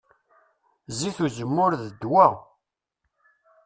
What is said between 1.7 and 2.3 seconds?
d ddwa.